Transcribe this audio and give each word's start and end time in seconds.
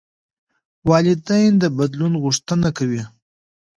والدین 0.89 1.51
د 1.61 1.63
بدلون 1.77 2.13
غوښتنه 2.23 2.69
کوي. 2.77 3.03